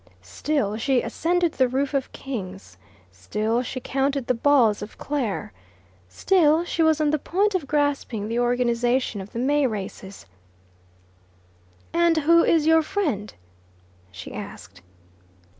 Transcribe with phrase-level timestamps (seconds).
[0.23, 2.75] Still she ascended the roof of King's,
[3.11, 5.53] still she counted the balls of Clare,
[6.09, 10.25] still she was on the point of grasping the organization of the May races.
[11.93, 13.31] "And who is your friend?"
[14.11, 14.81] she asked.